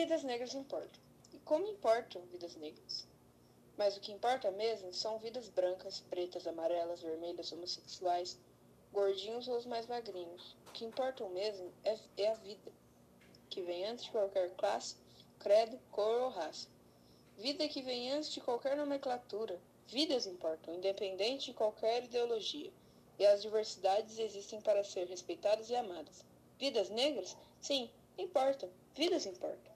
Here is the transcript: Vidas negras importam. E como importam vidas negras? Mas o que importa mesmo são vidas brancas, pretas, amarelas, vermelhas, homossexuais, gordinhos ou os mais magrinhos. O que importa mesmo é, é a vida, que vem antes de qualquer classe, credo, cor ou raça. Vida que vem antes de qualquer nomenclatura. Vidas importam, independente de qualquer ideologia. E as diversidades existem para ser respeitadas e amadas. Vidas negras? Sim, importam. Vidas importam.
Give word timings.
Vidas 0.00 0.22
negras 0.22 0.54
importam. 0.54 0.98
E 1.30 1.38
como 1.40 1.66
importam 1.66 2.22
vidas 2.32 2.56
negras? 2.56 3.06
Mas 3.76 3.98
o 3.98 4.00
que 4.00 4.10
importa 4.10 4.50
mesmo 4.50 4.94
são 4.94 5.18
vidas 5.18 5.50
brancas, 5.50 6.00
pretas, 6.08 6.46
amarelas, 6.46 7.02
vermelhas, 7.02 7.52
homossexuais, 7.52 8.38
gordinhos 8.94 9.46
ou 9.46 9.58
os 9.58 9.66
mais 9.66 9.86
magrinhos. 9.86 10.56
O 10.66 10.72
que 10.72 10.86
importa 10.86 11.28
mesmo 11.28 11.70
é, 11.84 11.98
é 12.16 12.30
a 12.30 12.34
vida, 12.36 12.72
que 13.50 13.60
vem 13.60 13.84
antes 13.84 14.06
de 14.06 14.10
qualquer 14.10 14.48
classe, 14.56 14.96
credo, 15.38 15.78
cor 15.92 16.22
ou 16.22 16.30
raça. 16.30 16.66
Vida 17.36 17.68
que 17.68 17.82
vem 17.82 18.10
antes 18.10 18.30
de 18.30 18.40
qualquer 18.40 18.78
nomenclatura. 18.78 19.60
Vidas 19.86 20.24
importam, 20.24 20.76
independente 20.76 21.50
de 21.50 21.52
qualquer 21.52 22.04
ideologia. 22.04 22.72
E 23.18 23.26
as 23.26 23.42
diversidades 23.42 24.18
existem 24.18 24.62
para 24.62 24.82
ser 24.82 25.06
respeitadas 25.08 25.68
e 25.68 25.76
amadas. 25.76 26.24
Vidas 26.58 26.88
negras? 26.88 27.36
Sim, 27.60 27.90
importam. 28.16 28.70
Vidas 28.94 29.26
importam. 29.26 29.69